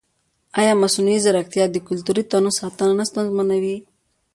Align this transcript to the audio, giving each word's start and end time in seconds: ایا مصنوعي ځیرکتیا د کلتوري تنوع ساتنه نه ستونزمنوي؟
ایا 0.59 0.73
مصنوعي 0.83 1.17
ځیرکتیا 1.23 1.65
د 1.69 1.75
کلتوري 1.87 2.23
تنوع 2.31 2.53
ساتنه 2.59 2.93
نه 2.99 3.05
ستونزمنوي؟ 3.09 3.77